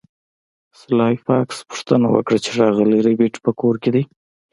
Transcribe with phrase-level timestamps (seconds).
[0.79, 4.03] سلای فاکس پوښتنه وکړه چې ښاغلی ربیټ په کور کې دی